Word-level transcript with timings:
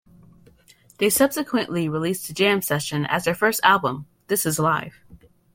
They 0.97 1.11
subsequently 1.11 1.87
released 1.87 2.25
the 2.27 2.33
jam 2.33 2.63
session 2.63 3.05
as 3.05 3.25
their 3.25 3.35
first 3.35 3.59
album, 3.63 4.07
This 4.29 4.47
Is 4.47 4.57
Live. 4.57 4.95